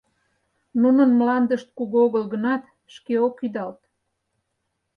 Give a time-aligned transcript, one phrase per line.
[0.81, 2.63] Нунын мландышт кугу огыл гынат,
[2.93, 3.79] шке ок ӱдалт.